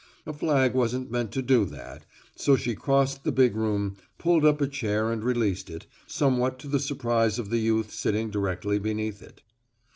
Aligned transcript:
A 0.25 0.33
flag 0.33 0.73
wasn't 0.73 1.11
meant 1.11 1.31
to 1.33 1.43
do 1.43 1.63
that, 1.65 2.07
so 2.35 2.55
she 2.55 2.73
crossed 2.73 3.23
the 3.23 3.31
big 3.31 3.55
room, 3.55 3.97
pulled 4.17 4.43
up 4.43 4.59
a 4.59 4.65
chair 4.67 5.11
and 5.11 5.23
released 5.23 5.69
it, 5.69 5.85
somewhat 6.07 6.57
to 6.57 6.67
the 6.67 6.79
surprise 6.79 7.37
of 7.37 7.51
the 7.51 7.59
youth 7.59 7.91
sitting 7.91 8.31
directly 8.31 8.79
beneath 8.79 9.21
it. 9.21 9.43